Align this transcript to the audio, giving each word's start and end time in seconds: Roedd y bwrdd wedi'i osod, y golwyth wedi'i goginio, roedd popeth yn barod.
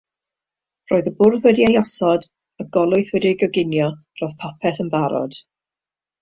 Roedd 0.91 1.09
y 1.11 1.11
bwrdd 1.19 1.43
wedi'i 1.49 1.77
osod, 1.81 2.25
y 2.63 2.67
golwyth 2.77 3.13
wedi'i 3.17 3.37
goginio, 3.45 3.91
roedd 4.23 4.35
popeth 4.41 4.83
yn 4.87 4.91
barod. 4.97 5.39